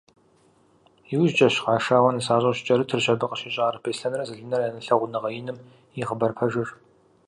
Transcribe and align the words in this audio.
Иужькӏэщ, 1.13 1.55
къашауэ 1.63 2.09
нысащӏэу 2.15 2.55
щыкӏэрытырщ, 2.57 3.05
абы 3.13 3.25
къыщищӏар 3.29 3.75
Беслъэнрэ 3.83 4.23
Залинэрэ 4.27 4.65
я 4.69 4.73
лъагъуныгъэ 4.85 5.29
иным 5.39 5.57
и 6.01 6.01
хъыбар 6.07 6.31
пэжыр. 6.37 6.69